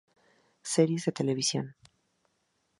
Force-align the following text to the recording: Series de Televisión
Series 0.73 1.05
de 1.05 1.11
Televisión 1.19 1.67